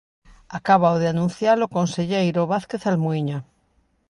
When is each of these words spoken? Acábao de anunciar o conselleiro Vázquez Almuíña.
Acábao 0.57 0.97
de 1.01 1.07
anunciar 1.13 1.57
o 1.65 1.71
conselleiro 1.77 2.49
Vázquez 2.53 2.81
Almuíña. 2.85 3.37